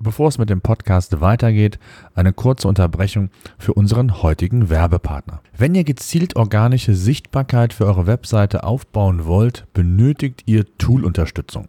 [0.00, 1.78] Bevor es mit dem Podcast weitergeht,
[2.14, 5.40] eine kurze Unterbrechung für unseren heutigen Werbepartner.
[5.56, 11.68] Wenn ihr gezielt organische Sichtbarkeit für eure Webseite aufbauen wollt, benötigt ihr Tool-Unterstützung.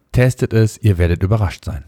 [0.11, 1.83] testet es, ihr werdet überrascht sein.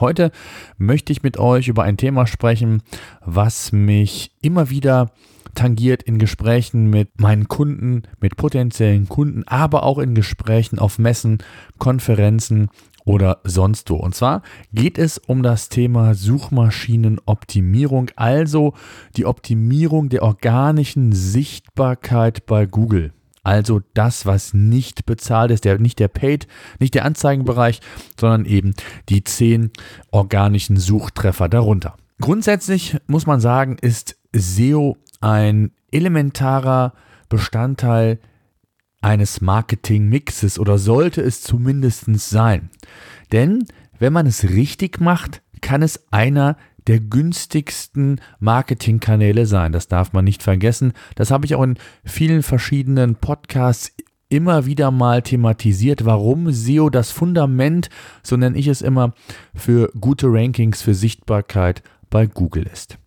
[0.00, 0.32] Heute
[0.76, 2.82] möchte ich mit euch über ein Thema sprechen,
[3.24, 5.12] was mich immer wieder
[5.54, 11.38] tangiert in Gesprächen mit meinen Kunden, mit potenziellen Kunden, aber auch in Gesprächen auf Messen,
[11.78, 12.70] Konferenzen
[13.04, 13.96] oder sonst wo.
[13.96, 14.42] Und zwar
[14.72, 18.74] geht es um das Thema Suchmaschinenoptimierung, also
[19.16, 23.12] die Optimierung der organischen Sichtbarkeit bei Google.
[23.44, 26.48] Also das, was nicht bezahlt ist, der, nicht der Paid,
[26.80, 27.80] nicht der Anzeigenbereich,
[28.18, 28.74] sondern eben
[29.08, 29.70] die zehn
[30.10, 31.96] organischen Suchtreffer darunter.
[32.20, 36.94] Grundsätzlich muss man sagen, ist SEO ein elementarer
[37.28, 38.18] Bestandteil
[39.00, 42.70] eines Marketingmixes oder sollte es zumindest sein.
[43.32, 43.66] Denn
[43.98, 46.56] wenn man es richtig macht, kann es einer
[46.86, 49.72] der günstigsten Marketingkanäle sein.
[49.72, 50.92] Das darf man nicht vergessen.
[51.14, 53.92] Das habe ich auch in vielen verschiedenen Podcasts
[54.28, 57.88] immer wieder mal thematisiert, warum SEO das Fundament,
[58.22, 59.14] so nenne ich es immer,
[59.54, 62.98] für gute Rankings, für Sichtbarkeit bei Google ist.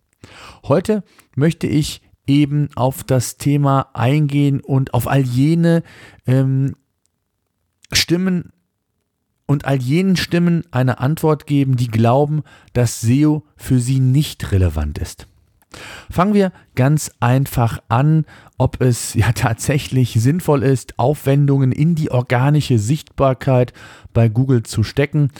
[0.64, 5.82] Heute möchte ich eben auf das Thema eingehen und auf all jene
[6.26, 6.76] ähm,
[7.92, 8.52] Stimmen
[9.48, 12.42] und all jenen Stimmen eine Antwort geben, die glauben,
[12.74, 15.26] dass SEO für sie nicht relevant ist.
[16.10, 18.26] Fangen wir ganz einfach an,
[18.58, 23.72] ob es ja tatsächlich sinnvoll ist, Aufwendungen in die organische Sichtbarkeit
[24.12, 25.30] bei Google zu stecken.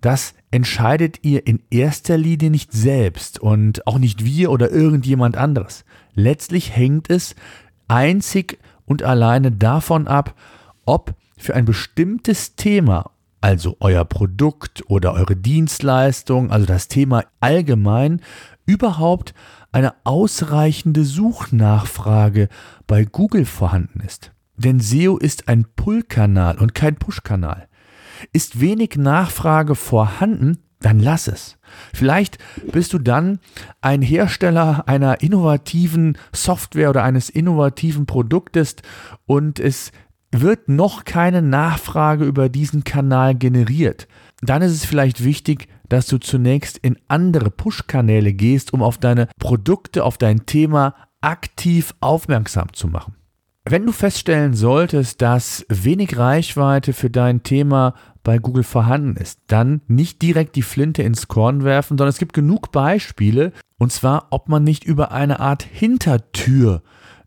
[0.00, 5.84] Das entscheidet ihr in erster Linie nicht selbst und auch nicht wir oder irgendjemand anderes.
[6.14, 7.34] Letztlich hängt es
[7.88, 10.34] einzig und alleine davon ab,
[10.86, 18.20] ob für ein bestimmtes Thema, also euer Produkt oder eure Dienstleistung, also das Thema allgemein,
[18.66, 19.34] überhaupt
[19.72, 22.48] eine ausreichende Suchnachfrage
[22.86, 24.32] bei Google vorhanden ist.
[24.56, 27.68] Denn SEO ist ein Pull-Kanal und kein Push-Kanal.
[28.32, 31.56] Ist wenig Nachfrage vorhanden, dann lass es.
[31.94, 32.38] Vielleicht
[32.72, 33.38] bist du dann
[33.80, 38.76] ein Hersteller einer innovativen Software oder eines innovativen Produktes
[39.26, 39.92] und es
[40.32, 44.06] wird noch keine Nachfrage über diesen Kanal generiert.
[44.42, 49.28] Dann ist es vielleicht wichtig, dass du zunächst in andere Push-Kanäle gehst, um auf deine
[49.38, 53.16] Produkte, auf dein Thema aktiv aufmerksam zu machen.
[53.68, 59.82] Wenn du feststellen solltest, dass wenig Reichweite für dein Thema bei Google vorhanden ist, dann
[59.86, 64.48] nicht direkt die Flinte ins Korn werfen, sondern es gibt genug Beispiele, und zwar, ob
[64.48, 66.82] man nicht über eine Art Hintertür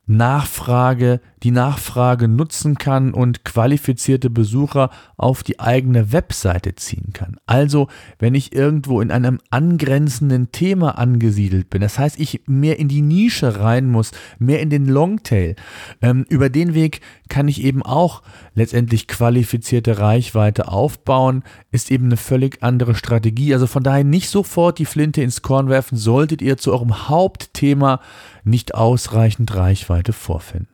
[0.06, 7.38] Nachfrage, die Nachfrage nutzen kann und qualifizierte Besucher auf die eigene Webseite ziehen kann.
[7.46, 7.88] Also,
[8.20, 13.02] wenn ich irgendwo in einem angrenzenden Thema angesiedelt bin, das heißt, ich mehr in die
[13.02, 15.56] Nische rein muss, mehr in den Longtail,
[16.02, 18.24] ähm, über den Weg kann ich eben auch
[18.56, 23.54] letztendlich qualifizierte Reichweite aufbauen, ist eben eine völlig andere Strategie.
[23.54, 28.00] Also von daher nicht sofort die Flinte ins Korn werfen, solltet ihr zu eurem Hauptthema
[28.44, 30.68] nicht ausreichend Reichweite vorfinden.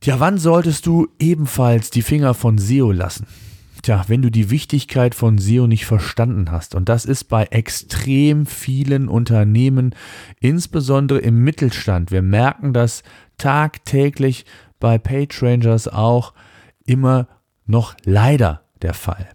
[0.00, 3.26] Tja, wann solltest du ebenfalls die Finger von SEO lassen?
[3.82, 8.44] Tja, wenn du die Wichtigkeit von SEO nicht verstanden hast, und das ist bei extrem
[8.46, 9.94] vielen Unternehmen,
[10.38, 13.02] insbesondere im Mittelstand, wir merken das
[13.38, 14.44] tagtäglich
[14.80, 16.34] bei PageRangers auch
[16.84, 17.28] immer
[17.66, 19.28] noch leider der Fall.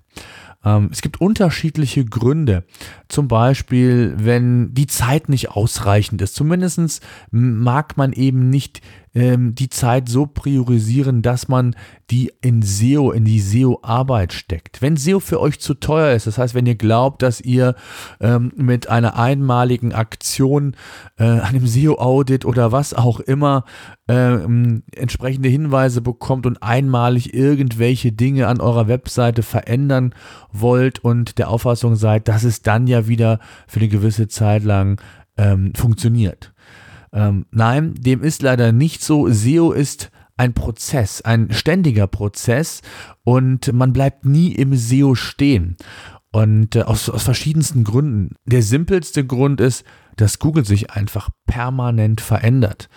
[0.66, 2.66] Ähm, es gibt unterschiedliche Gründe.
[3.08, 6.36] Zum Beispiel, wenn die Zeit nicht ausreichend ist.
[6.36, 7.02] Zumindest
[7.32, 8.82] mag man eben nicht
[9.16, 11.76] ähm, die Zeit so priorisieren, dass man
[12.12, 14.82] die in SEO, in die SEO-Arbeit steckt.
[14.82, 17.76] Wenn SEO für euch zu teuer ist, das heißt, wenn ihr glaubt, dass ihr
[18.20, 20.76] ähm, mit einer einmaligen Aktion,
[21.18, 23.64] äh, einem SEO-Audit oder was auch immer
[24.08, 30.14] ähm, entsprechende Hinweise bekommt und einmalig irgendwelche Dinge an eurer Webseite verändern
[30.52, 35.02] wollt und der Auffassung seid, dass es dann ja wieder für eine gewisse Zeit lang
[35.38, 36.54] ähm, funktioniert
[37.16, 39.30] ähm, nein, dem ist leider nicht so.
[39.30, 42.82] SEO ist ein Prozess, ein ständiger Prozess
[43.24, 45.78] und man bleibt nie im SEO stehen.
[46.32, 48.36] Und äh, aus, aus verschiedensten Gründen.
[48.44, 49.86] Der simpelste Grund ist,
[50.18, 52.90] dass Google sich einfach permanent verändert.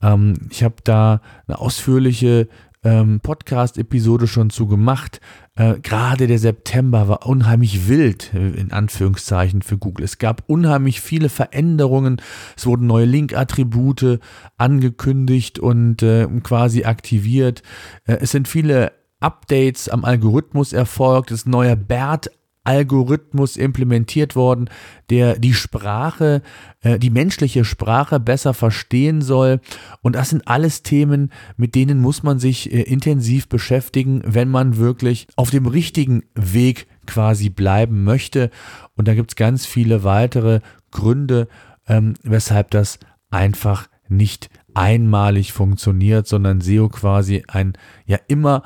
[0.00, 2.48] Ähm, ich habe da eine ausführliche
[2.86, 5.20] ähm, Podcast-Episode schon zu gemacht.
[5.56, 10.04] Äh, Gerade der September war unheimlich wild, äh, in Anführungszeichen, für Google.
[10.04, 12.22] Es gab unheimlich viele Veränderungen.
[12.56, 14.20] Es wurden neue Link-Attribute
[14.56, 17.62] angekündigt und äh, quasi aktiviert.
[18.04, 21.32] Äh, es sind viele Updates am Algorithmus erfolgt.
[21.32, 22.30] Es ist ein neuer BERT
[22.66, 24.68] Algorithmus implementiert worden,
[25.10, 26.42] der die Sprache,
[26.80, 29.60] äh, die menschliche Sprache besser verstehen soll.
[30.02, 34.76] Und das sind alles Themen, mit denen muss man sich äh, intensiv beschäftigen, wenn man
[34.76, 38.50] wirklich auf dem richtigen Weg quasi bleiben möchte.
[38.96, 40.60] Und da gibt es ganz viele weitere
[40.90, 41.48] Gründe,
[41.86, 42.98] ähm, weshalb das
[43.30, 47.74] einfach nicht einmalig funktioniert, sondern SEO quasi ein
[48.04, 48.62] ja immer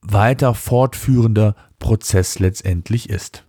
[0.00, 3.44] weiter fortführender Prozess letztendlich ist.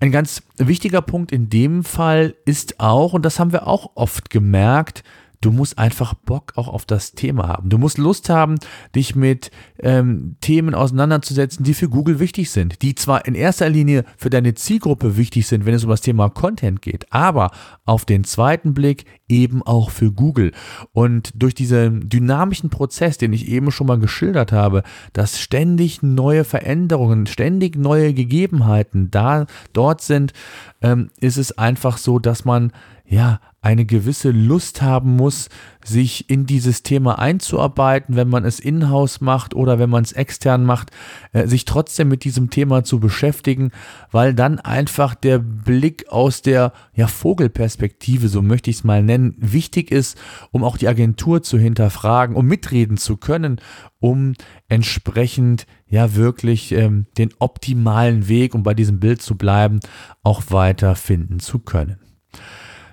[0.00, 4.30] Ein ganz wichtiger Punkt in dem Fall ist auch, und das haben wir auch oft
[4.30, 5.02] gemerkt,
[5.42, 7.70] Du musst einfach Bock auch auf das Thema haben.
[7.70, 8.56] Du musst Lust haben,
[8.94, 14.04] dich mit ähm, Themen auseinanderzusetzen, die für Google wichtig sind, die zwar in erster Linie
[14.18, 17.52] für deine Zielgruppe wichtig sind, wenn es um das Thema Content geht, aber
[17.86, 20.52] auf den zweiten Blick eben auch für Google.
[20.92, 24.82] Und durch diesen dynamischen Prozess, den ich eben schon mal geschildert habe,
[25.14, 30.34] dass ständig neue Veränderungen, ständig neue Gegebenheiten da dort sind,
[30.82, 32.72] ähm, ist es einfach so, dass man
[33.06, 35.50] ja eine gewisse Lust haben muss,
[35.84, 40.64] sich in dieses Thema einzuarbeiten, wenn man es in-house macht oder wenn man es extern
[40.64, 40.90] macht,
[41.32, 43.70] äh, sich trotzdem mit diesem Thema zu beschäftigen,
[44.10, 49.34] weil dann einfach der Blick aus der ja, Vogelperspektive, so möchte ich es mal nennen,
[49.38, 50.18] wichtig ist,
[50.52, 53.60] um auch die Agentur zu hinterfragen, um mitreden zu können,
[53.98, 54.32] um
[54.68, 59.80] entsprechend ja wirklich ähm, den optimalen Weg, um bei diesem Bild zu bleiben,
[60.22, 62.09] auch weiter finden zu können.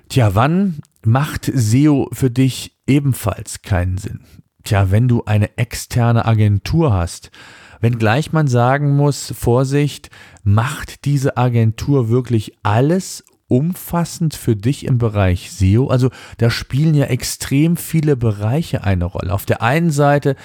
[0.09, 4.21] Tja, wann macht SEO für dich ebenfalls keinen Sinn?
[4.63, 7.29] Tja, wenn du eine externe Agentur hast,
[7.81, 10.09] wenngleich man sagen muss, Vorsicht,
[10.43, 15.87] macht diese Agentur wirklich alles umfassend für dich im Bereich SEO?
[15.87, 19.33] Also da spielen ja extrem viele Bereiche eine Rolle.
[19.33, 20.37] Auf der einen Seite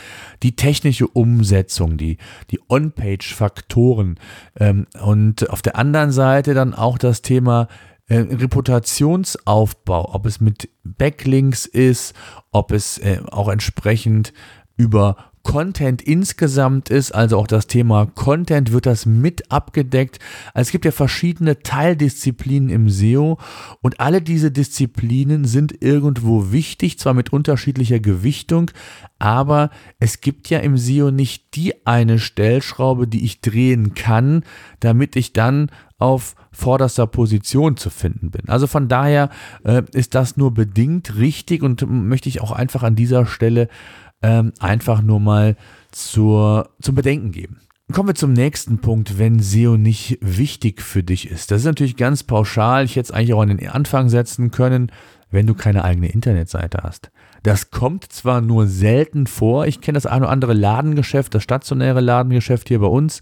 [0.43, 2.19] die technische Umsetzung, die,
[2.51, 4.19] die On-Page-Faktoren
[4.59, 7.69] ähm, und auf der anderen Seite dann auch das Thema
[8.09, 12.15] äh, Reputationsaufbau, ob es mit Backlinks ist,
[12.51, 14.33] ob es äh, auch entsprechend
[14.77, 20.19] über Content insgesamt ist, also auch das Thema Content wird das mit abgedeckt.
[20.55, 23.39] Also es gibt ja verschiedene Teildisziplinen im SEO
[23.81, 28.71] und alle diese Disziplinen sind irgendwo wichtig, zwar mit unterschiedlicher Gewichtung,
[29.19, 34.45] aber es gibt ja im SEO nicht die eine Stellschraube, die ich drehen kann,
[34.81, 35.71] damit ich dann
[36.03, 38.49] auf vorderster Position zu finden bin.
[38.49, 39.31] Also von daher
[39.63, 43.69] äh, ist das nur bedingt richtig und möchte ich auch einfach an dieser Stelle
[44.23, 45.57] ähm, einfach nur mal
[45.91, 47.61] zur, zum Bedenken geben.
[47.93, 51.51] Kommen wir zum nächsten Punkt, wenn SEO nicht wichtig für dich ist.
[51.51, 52.85] Das ist natürlich ganz pauschal.
[52.85, 54.91] Ich hätte es eigentlich auch an den Anfang setzen können.
[55.35, 57.11] wenn du keine eigene Internetseite hast.
[57.43, 62.01] Das kommt zwar nur selten vor, ich kenne das eine oder andere Ladengeschäft, das stationäre
[62.01, 63.21] Ladengeschäft hier bei uns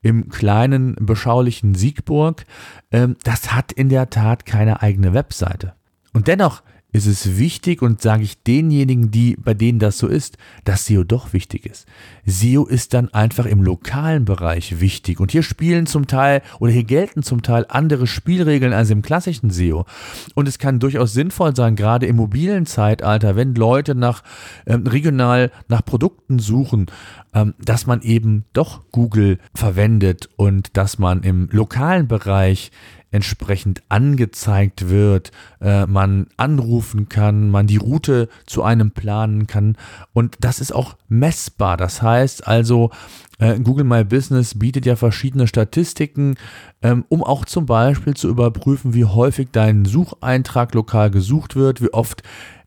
[0.00, 2.44] im kleinen, beschaulichen Siegburg,
[2.92, 5.74] ähm, das hat in der Tat keine eigene Webseite.
[6.12, 10.38] Und dennoch ist es wichtig und sage ich denjenigen, die bei denen das so ist,
[10.64, 11.86] dass SEO doch wichtig ist.
[12.26, 16.84] SEO ist dann einfach im lokalen Bereich wichtig und hier spielen zum Teil oder hier
[16.84, 19.86] gelten zum Teil andere Spielregeln als im klassischen SEO
[20.34, 24.22] und es kann durchaus sinnvoll sein, gerade im mobilen Zeitalter, wenn Leute nach
[24.66, 26.86] ähm, regional nach Produkten suchen,
[27.34, 32.70] ähm, dass man eben doch Google verwendet und dass man im lokalen Bereich
[33.10, 39.76] entsprechend angezeigt wird, äh, man anrufen kann, man die Route zu einem planen kann
[40.12, 41.76] und das ist auch messbar.
[41.76, 42.90] Das heißt also,
[43.38, 46.36] äh, Google My Business bietet ja verschiedene Statistiken,
[46.82, 51.92] ähm, um auch zum Beispiel zu überprüfen, wie häufig dein Sucheintrag lokal gesucht wird, wie
[51.92, 52.22] oft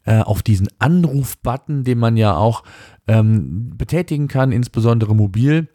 [0.05, 2.63] äh, auf diesen Anruf-Button, den man ja auch
[3.07, 5.69] ähm, betätigen kann, insbesondere mobil,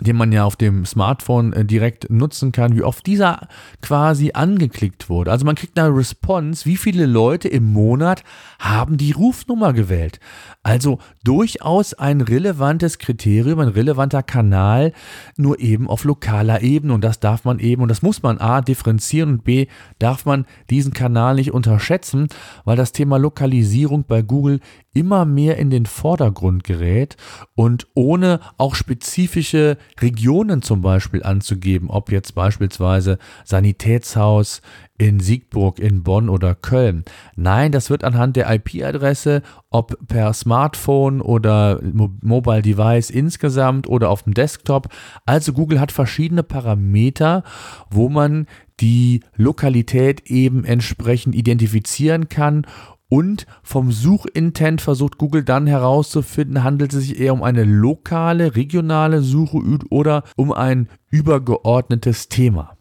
[0.00, 3.48] den man ja auf dem Smartphone äh, direkt nutzen kann, wie oft dieser
[3.82, 5.30] quasi angeklickt wurde.
[5.30, 8.24] Also man kriegt eine Response, wie viele Leute im Monat
[8.58, 10.20] haben die Rufnummer gewählt.
[10.62, 14.92] Also durchaus ein relevantes Kriterium, ein relevanter Kanal,
[15.36, 16.94] nur eben auf lokaler Ebene.
[16.94, 19.66] Und das darf man eben, und das muss man A differenzieren und B
[19.98, 22.28] darf man diesen Kanal nicht unterschätzen,
[22.64, 24.60] weil das Thema Lokalisierung bei Google
[24.94, 27.16] immer mehr in den Vordergrund gerät
[27.54, 34.60] und ohne auch spezifische Regionen zum Beispiel anzugeben, ob jetzt beispielsweise Sanitätshaus
[34.96, 37.04] in Siegburg, in Bonn oder Köln.
[37.34, 44.22] Nein, das wird anhand der IP-Adresse, ob per Smartphone oder Mobile Device insgesamt oder auf
[44.22, 44.88] dem Desktop.
[45.26, 47.42] Also Google hat verschiedene Parameter,
[47.90, 48.46] wo man
[48.80, 52.66] die Lokalität eben entsprechend identifizieren kann
[53.08, 59.20] und vom Suchintent versucht Google dann herauszufinden, handelt es sich eher um eine lokale, regionale
[59.22, 59.58] Suche
[59.90, 62.76] oder um ein übergeordnetes Thema.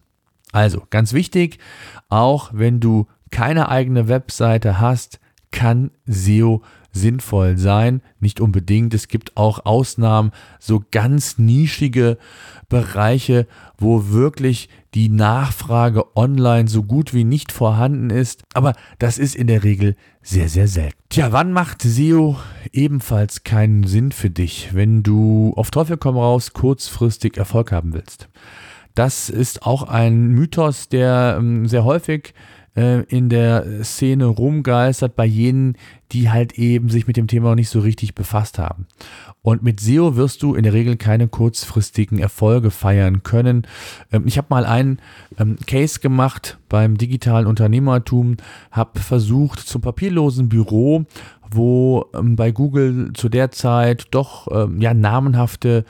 [0.52, 1.60] Also ganz wichtig,
[2.10, 5.20] auch wenn du keine eigene Webseite hast,
[5.54, 8.02] kann SEO sinnvoll sein.
[8.20, 8.94] Nicht unbedingt.
[8.94, 12.18] Es gibt auch Ausnahmen, so ganz nischige
[12.70, 18.44] Bereiche, wo wirklich die Nachfrage online so gut wie nicht vorhanden ist.
[18.54, 20.98] Aber das ist in der Regel sehr, sehr selten.
[21.10, 22.38] Tja, wann macht SEO
[22.72, 28.30] ebenfalls keinen Sinn für dich, wenn du auf Teufel komm raus kurzfristig Erfolg haben willst?
[28.96, 32.36] Das ist auch ein Mythos, der ähm, sehr häufig
[32.76, 35.78] äh, in der Szene rumgeistert bei jenen,
[36.12, 38.88] die halt eben sich mit dem Thema noch nicht so richtig befasst haben.
[39.42, 43.68] Und mit SEO wirst du in der Regel keine kurzfristigen Erfolge feiern können.
[44.12, 45.00] Ähm, ich habe mal einen
[45.38, 48.38] ähm, Case gemacht beim digitalen Unternehmertum,
[48.72, 51.06] habe versucht zum papierlosen Büro,
[51.52, 54.48] wo ähm, bei Google zu der Zeit doch
[54.80, 55.86] ja namenhafte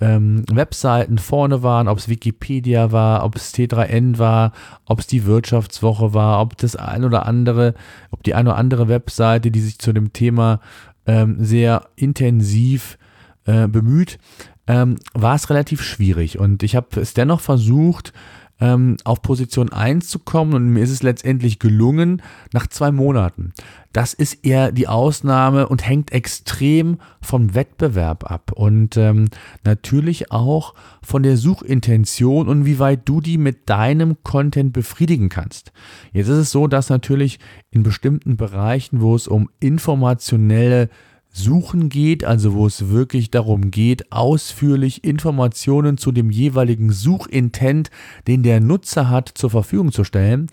[0.00, 4.52] ähm, Webseiten vorne waren, ob es Wikipedia war, ob es T3N war,
[4.84, 7.74] ob es die Wirtschaftswoche war, ob das ein oder andere,
[8.10, 10.60] ob die eine oder andere Webseite, die sich zu dem Thema
[11.06, 12.98] ähm, sehr intensiv
[13.46, 14.18] äh, bemüht,
[14.66, 16.38] ähm, war es relativ schwierig.
[16.38, 18.12] Und ich habe es dennoch versucht,
[18.60, 22.22] ähm, auf Position 1 zu kommen und mir ist es letztendlich gelungen
[22.52, 23.52] nach zwei Monaten.
[23.92, 29.28] Das ist eher die Ausnahme und hängt extrem vom Wettbewerb ab und ähm,
[29.64, 35.72] natürlich auch von der Suchintention und wie weit du die mit deinem Content befriedigen kannst.
[36.12, 37.38] Jetzt ist es so, dass natürlich
[37.70, 40.88] in bestimmten Bereichen, wo es um informationelle
[41.36, 47.90] Suchen geht, also wo es wirklich darum geht, ausführlich Informationen zu dem jeweiligen Suchintent,
[48.26, 50.48] den der Nutzer hat, zur Verfügung zu stellen,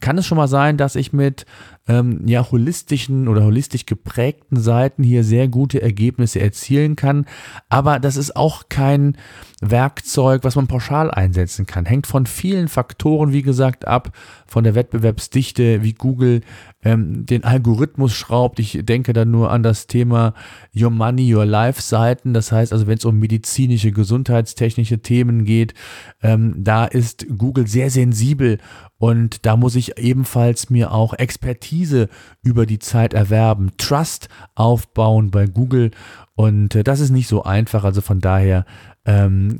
[0.00, 1.46] kann es schon mal sein, dass ich mit
[1.86, 7.26] ähm, ja, holistischen oder holistisch geprägten Seiten hier sehr gute Ergebnisse erzielen kann.
[7.68, 9.16] Aber das ist auch kein
[9.60, 11.84] Werkzeug, was man pauschal einsetzen kann.
[11.84, 16.40] Hängt von vielen Faktoren, wie gesagt, ab, von der Wettbewerbsdichte, wie Google
[16.84, 18.60] ähm, den Algorithmus schraubt.
[18.60, 20.34] Ich denke da nur an das Thema
[20.76, 22.34] Your Money, Your Life Seiten.
[22.34, 25.74] Das heißt also, wenn es um medizinische, gesundheitstechnische Themen geht,
[26.22, 28.58] ähm, da ist Google sehr sensibel
[28.98, 32.08] und da muss ich ebenfalls mir auch Expertise
[32.42, 35.90] über die Zeit erwerben, Trust aufbauen bei Google.
[36.34, 37.84] Und äh, das ist nicht so einfach.
[37.84, 38.64] Also von daher,
[39.04, 39.58] ähm,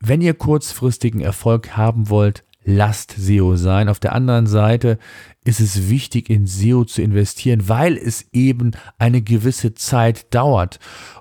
[0.00, 3.88] wenn ihr kurzfristigen Erfolg haben wollt, Last-SEO sein.
[3.88, 4.98] Auf der anderen Seite
[5.44, 10.78] ist es wichtig, in SEO zu investieren, weil es eben eine gewisse Zeit dauert.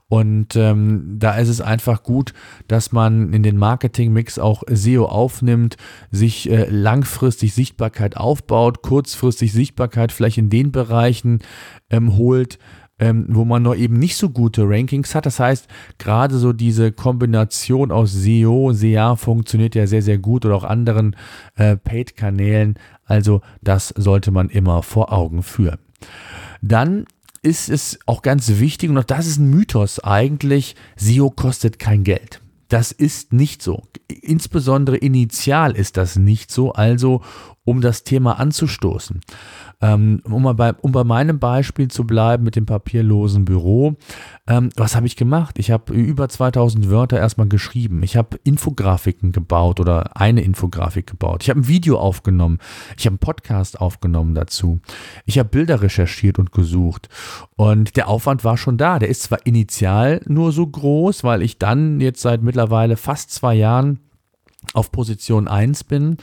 [0.09, 2.33] Und ähm, da ist es einfach gut,
[2.67, 5.77] dass man in den Marketingmix auch SEO aufnimmt,
[6.11, 11.39] sich äh, langfristig Sichtbarkeit aufbaut, kurzfristig Sichtbarkeit vielleicht in den Bereichen
[11.89, 12.57] ähm, holt,
[12.99, 15.25] ähm, wo man noch eben nicht so gute Rankings hat.
[15.25, 20.55] Das heißt, gerade so diese Kombination aus SEO, SEA funktioniert ja sehr, sehr gut oder
[20.55, 21.15] auch anderen
[21.55, 22.75] äh, Paid-Kanälen.
[23.05, 25.79] Also das sollte man immer vor Augen führen.
[26.61, 27.05] Dann
[27.43, 32.03] ist es auch ganz wichtig, und auch das ist ein Mythos eigentlich, SEO kostet kein
[32.03, 32.41] Geld.
[32.67, 33.83] Das ist nicht so.
[34.09, 37.21] Insbesondere initial ist das nicht so, also
[37.67, 39.19] um das Thema anzustoßen.
[39.81, 43.97] Ähm, um, bei, um bei meinem Beispiel zu bleiben mit dem papierlosen Büro,
[44.47, 45.59] ähm, was habe ich gemacht?
[45.59, 48.03] Ich habe über 2000 Wörter erstmal geschrieben.
[48.03, 51.43] Ich habe Infografiken gebaut oder eine Infografik gebaut.
[51.43, 52.59] Ich habe ein Video aufgenommen.
[52.97, 54.79] Ich habe einen Podcast aufgenommen dazu.
[55.25, 57.09] Ich habe Bilder recherchiert und gesucht.
[57.57, 58.97] Und der Aufwand war schon da.
[58.97, 63.55] Der ist zwar initial nur so groß, weil ich dann jetzt seit mittlerweile fast zwei
[63.55, 63.99] Jahren
[64.77, 66.17] auf Position 1 bin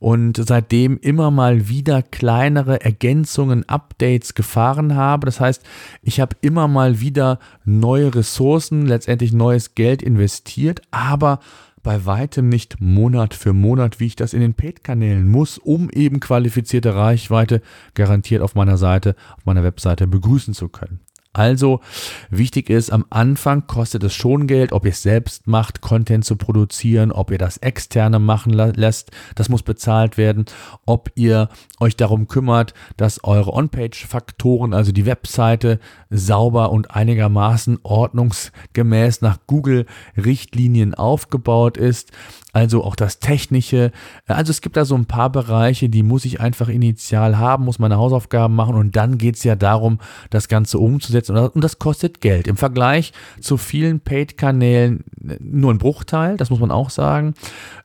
[0.00, 5.26] und seitdem immer mal wieder kleinere Ergänzungen, Updates gefahren habe.
[5.26, 5.62] Das heißt,
[6.02, 11.38] ich habe immer mal wieder neue Ressourcen, letztendlich neues Geld investiert, aber
[11.82, 16.20] bei weitem nicht Monat für Monat, wie ich das in den Paid-Kanälen muss, um eben
[16.20, 17.62] qualifizierte Reichweite
[17.94, 21.00] garantiert auf meiner Seite, auf meiner Webseite begrüßen zu können.
[21.32, 21.80] Also
[22.28, 26.34] wichtig ist, am Anfang kostet es schon Geld, ob ihr es selbst macht, Content zu
[26.34, 30.46] produzieren, ob ihr das externe machen lässt, das muss bezahlt werden,
[30.86, 35.78] ob ihr euch darum kümmert, dass eure On-Page-Faktoren, also die Webseite,
[36.10, 42.10] sauber und einigermaßen ordnungsgemäß nach Google-Richtlinien aufgebaut ist.
[42.52, 43.92] Also auch das Technische.
[44.26, 47.78] Also es gibt da so ein paar Bereiche, die muss ich einfach initial haben, muss
[47.78, 49.98] meine Hausaufgaben machen und dann geht es ja darum,
[50.30, 52.46] das Ganze umzusetzen und das kostet Geld.
[52.46, 55.04] Im Vergleich zu vielen Paid-Kanälen
[55.40, 57.34] nur ein Bruchteil, das muss man auch sagen.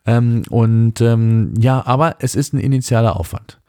[0.06, 3.60] Ähm, und ähm, ja, aber es ist ein initialer Aufwand.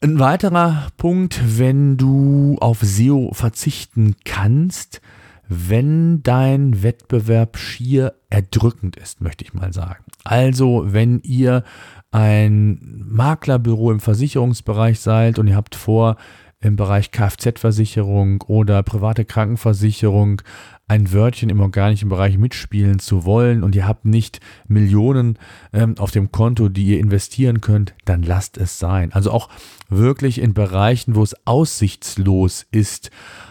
[0.00, 5.00] Ein weiterer Punkt, wenn du auf SEO verzichten kannst,
[5.48, 10.04] wenn dein Wettbewerb schier erdrückend ist, möchte ich mal sagen.
[10.24, 11.64] Also, wenn ihr
[12.10, 16.16] ein Maklerbüro im Versicherungsbereich seid und ihr habt vor,
[16.64, 20.40] im Bereich Kfz-Versicherung oder private Krankenversicherung
[20.86, 25.38] ein Wörtchen im organischen Bereich mitspielen zu wollen und ihr habt nicht Millionen
[25.72, 29.10] ähm, auf dem Konto, die ihr investieren könnt, dann lasst es sein.
[29.12, 29.48] Also auch
[29.88, 33.10] wirklich in Bereichen, wo es aussichtslos ist,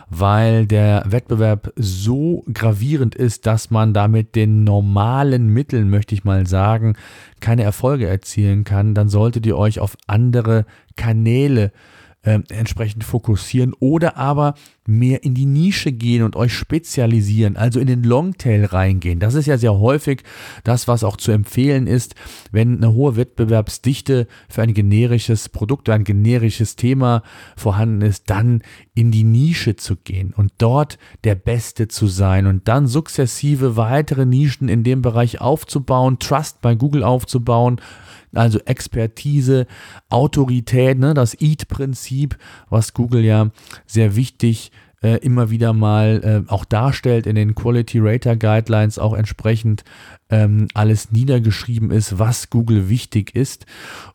[0.09, 6.45] weil der Wettbewerb so gravierend ist, dass man damit den normalen Mitteln, möchte ich mal
[6.45, 6.95] sagen,
[7.39, 11.71] keine Erfolge erzielen kann, dann solltet ihr euch auf andere Kanäle
[12.21, 14.53] äh, entsprechend fokussieren oder aber
[14.85, 19.19] mehr in die Nische gehen und euch spezialisieren, also in den Longtail reingehen.
[19.19, 20.23] Das ist ja sehr häufig
[20.63, 22.15] das, was auch zu empfehlen ist,
[22.51, 27.23] wenn eine hohe Wettbewerbsdichte für ein generisches Produkt, ein generisches Thema
[27.55, 28.61] vorhanden ist, dann
[28.93, 34.25] in die Nische zu gehen und dort der Beste zu sein und dann sukzessive weitere
[34.25, 37.79] Nischen in dem Bereich aufzubauen, Trust bei Google aufzubauen,
[38.33, 39.67] also Expertise,
[40.09, 42.37] Autorität, ne, das EAT-Prinzip,
[42.69, 43.51] was Google ja
[43.85, 44.71] sehr wichtig
[45.03, 49.83] äh, immer wieder mal äh, auch darstellt in den Quality Rater Guidelines auch entsprechend
[50.29, 53.65] ähm, alles niedergeschrieben ist, was Google wichtig ist.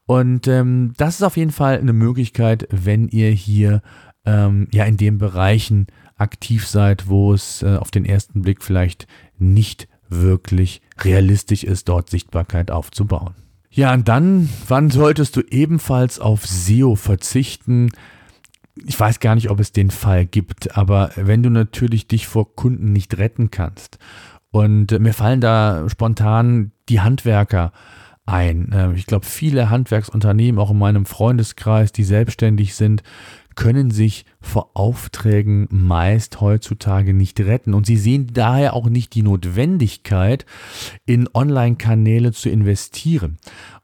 [0.06, 3.82] Und ähm, das ist auf jeden Fall eine Möglichkeit, wenn ihr hier
[4.24, 9.06] ähm, ja in den Bereichen aktiv seid, wo es äh, auf den ersten Blick vielleicht
[9.38, 13.34] nicht wirklich realistisch ist, dort Sichtbarkeit aufzubauen.
[13.70, 17.90] Ja, und dann, wann solltest du ebenfalls auf SEO verzichten?
[18.86, 22.54] Ich weiß gar nicht, ob es den Fall gibt, aber wenn du natürlich dich vor
[22.54, 23.98] Kunden nicht retten kannst.
[24.50, 27.72] Und mir fallen da spontan die Handwerker
[28.28, 28.70] ein.
[28.72, 33.02] Ähm, ich glaube, viele Handwerksunternehmen, auch in meinem Freundeskreis, die selbstständig sind,
[33.56, 37.74] können sich vor Aufträgen meist heutzutage nicht retten.
[37.74, 40.46] Und sie sehen daher auch nicht die Notwendigkeit,
[41.06, 43.38] in Online-Kanäle zu investieren.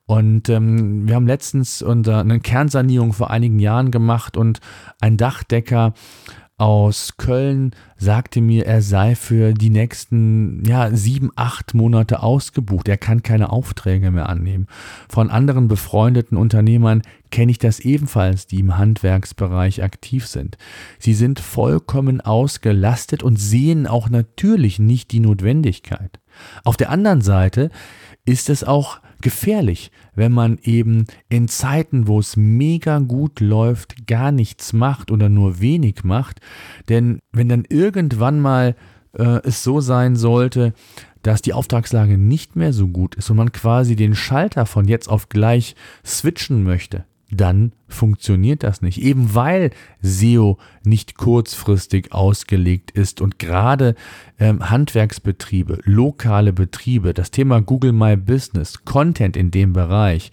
[0.07, 4.61] Und ähm, wir haben letztens unter eine Kernsanierung vor einigen Jahren gemacht und
[5.01, 5.95] ein Dachdecker
[6.57, 12.87] aus Köln sagte mir, er sei für die nächsten ja, sieben, acht Monate ausgebucht.
[12.87, 14.69] Er kann keine Aufträge mehr annehmen.
[15.09, 20.57] Von anderen befreundeten Unternehmern kenne ich das ebenfalls, die im Handwerksbereich aktiv sind.
[21.01, 26.21] Sie sind vollkommen ausgelastet und sehen auch natürlich nicht die Notwendigkeit.
[26.65, 27.71] Auf der anderen Seite
[28.25, 34.33] ist es auch gefährlich, wenn man eben in Zeiten, wo es mega gut läuft, gar
[34.33, 36.41] nichts macht oder nur wenig macht.
[36.89, 38.77] Denn wenn dann irgendwann mal
[39.15, 40.75] äh, es so sein sollte,
[41.23, 45.09] dass die Auftragslage nicht mehr so gut ist und man quasi den Schalter von jetzt
[45.09, 49.01] auf gleich switchen möchte, dann funktioniert das nicht.
[49.01, 53.95] Eben weil SEO nicht kurzfristig ausgelegt ist und gerade
[54.39, 60.33] ähm, Handwerksbetriebe, lokale Betriebe, das Thema Google My Business, Content in dem Bereich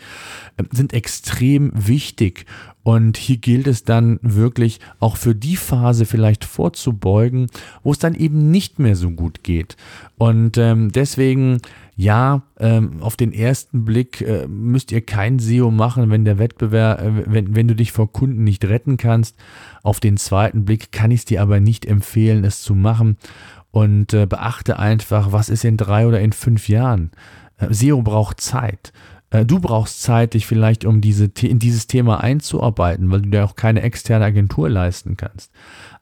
[0.58, 2.45] äh, sind extrem wichtig.
[2.84, 7.48] Und hier gilt es dann wirklich auch für die Phase vielleicht vorzubeugen,
[7.84, 9.78] wo es dann eben nicht mehr so gut geht.
[10.17, 11.60] Und ähm, deswegen
[12.02, 17.00] ja, ähm, auf den ersten Blick äh, müsst ihr kein SEO machen, wenn der Wettbewerb,
[17.00, 19.36] äh, wenn, wenn du dich vor Kunden nicht retten kannst.
[19.84, 23.17] Auf den zweiten Blick kann ich es dir aber nicht empfehlen, es zu machen.
[23.70, 27.12] Und äh, beachte einfach, was ist in drei oder in fünf Jahren.
[27.58, 28.94] Äh, SEO braucht Zeit.
[29.32, 33.46] Äh, du brauchst Zeit, dich vielleicht um diese, in dieses Thema einzuarbeiten, weil du dir
[33.46, 35.52] auch keine externe Agentur leisten kannst.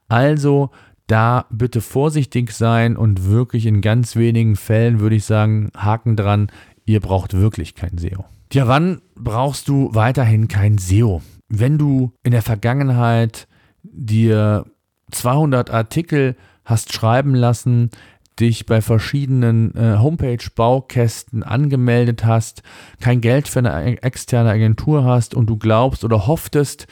[0.08, 0.70] Also
[1.06, 6.52] da bitte vorsichtig sein und wirklich in ganz wenigen Fällen würde ich sagen, Haken dran,
[6.84, 8.24] ihr braucht wirklich kein SEO.
[8.52, 11.22] Ja, wann brauchst du weiterhin kein SEO?
[11.48, 13.48] Wenn du in der Vergangenheit
[13.82, 14.66] dir
[15.10, 17.90] 200 Artikel hast schreiben lassen,
[18.38, 22.62] dich bei verschiedenen äh, Homepage-Baukästen angemeldet hast,
[23.00, 26.86] kein Geld für eine externe Agentur hast und du glaubst oder hofftest,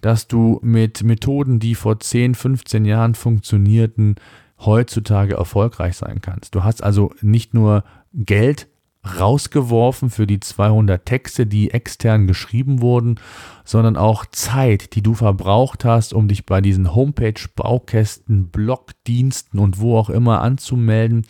[0.00, 4.16] dass du mit Methoden, die vor 10, 15 Jahren funktionierten,
[4.58, 6.54] heutzutage erfolgreich sein kannst.
[6.54, 8.68] Du hast also nicht nur Geld
[9.04, 13.18] rausgeworfen für die 200 Texte, die extern geschrieben wurden,
[13.64, 19.96] sondern auch Zeit, die du verbraucht hast, um dich bei diesen Homepage-Baukästen, Blogdiensten und wo
[19.96, 21.24] auch immer anzumelden,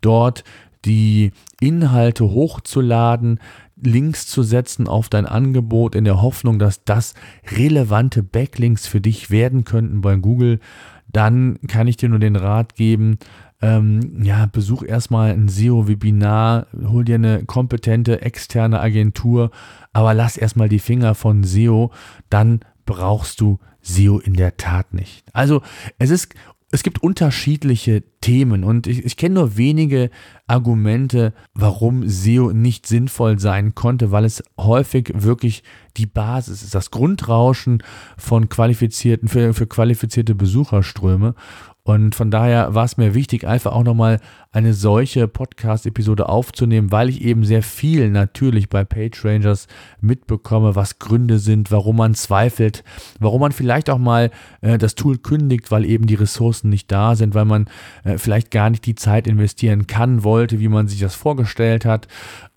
[0.00, 0.44] dort
[0.86, 3.38] die Inhalte hochzuladen,
[3.82, 7.14] Links zu setzen auf dein Angebot in der Hoffnung, dass das
[7.56, 10.60] relevante Backlinks für dich werden könnten bei Google,
[11.08, 13.18] dann kann ich dir nur den Rat geben,
[13.62, 19.50] ähm, ja, besuch erstmal ein SEO-Webinar, hol dir eine kompetente externe Agentur,
[19.92, 21.90] aber lass erstmal die Finger von SEO,
[22.30, 25.24] dann brauchst du SEO in der Tat nicht.
[25.32, 25.62] Also
[25.98, 26.34] es ist
[26.72, 30.10] es gibt unterschiedliche Themen und ich, ich kenne nur wenige
[30.46, 35.64] Argumente, warum SEO nicht sinnvoll sein konnte, weil es häufig wirklich
[35.96, 37.82] die Basis ist, das Grundrauschen
[38.16, 41.34] von qualifizierten, für, für qualifizierte Besucherströme.
[41.82, 44.20] Und von daher war es mir wichtig, einfach auch nochmal
[44.52, 49.68] eine solche Podcast-Episode aufzunehmen, weil ich eben sehr viel natürlich bei PageRangers
[50.00, 52.82] mitbekomme, was Gründe sind, warum man zweifelt,
[53.20, 57.14] warum man vielleicht auch mal äh, das Tool kündigt, weil eben die Ressourcen nicht da
[57.14, 57.68] sind, weil man
[58.02, 62.08] äh, vielleicht gar nicht die Zeit investieren kann, wollte, wie man sich das vorgestellt hat,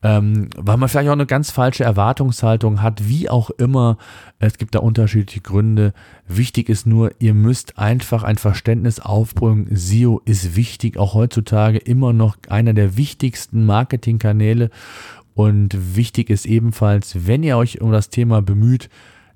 [0.01, 3.97] ähm, weil man vielleicht auch eine ganz falsche Erwartungshaltung hat, wie auch immer.
[4.39, 5.93] Es gibt da unterschiedliche Gründe.
[6.27, 9.67] Wichtig ist nur, ihr müsst einfach ein Verständnis aufbringen.
[9.71, 14.69] SEO ist wichtig, auch heutzutage immer noch einer der wichtigsten Marketingkanäle.
[15.36, 18.89] Und wichtig ist ebenfalls, wenn ihr euch um das Thema bemüht,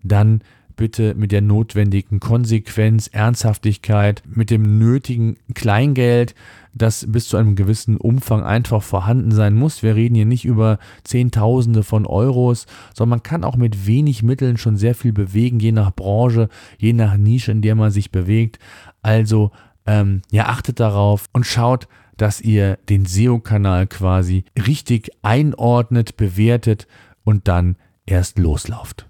[0.03, 0.41] dann
[0.77, 6.36] bitte mit der notwendigen Konsequenz, Ernsthaftigkeit, mit dem nötigen Kleingeld,
[6.73, 9.81] das bis zu einem gewissen Umfang einfach vorhanden sein muss.
[9.81, 14.57] Wir reden hier nicht über Zehntausende von Euros, sondern man kann auch mit wenig Mitteln
[14.57, 18.60] schon sehr viel bewegen, je nach Branche, je nach Nische, in der man sich bewegt.
[19.01, 19.51] Also
[19.88, 26.88] ähm, ja, achtet darauf und schaut, dass ihr den SEO-Kanal quasi richtig einordnet, bewertet
[27.23, 29.08] und dann erst loslauft.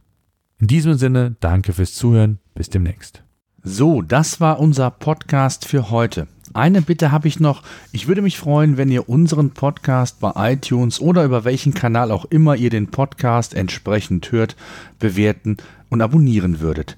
[0.59, 3.23] In diesem Sinne, danke fürs Zuhören, bis demnächst.
[3.63, 6.27] So, das war unser Podcast für heute.
[6.53, 7.61] Eine Bitte habe ich noch.
[7.91, 12.25] Ich würde mich freuen, wenn ihr unseren Podcast bei iTunes oder über welchen Kanal auch
[12.25, 14.55] immer ihr den Podcast entsprechend hört,
[14.99, 15.57] bewerten
[15.89, 16.97] und abonnieren würdet.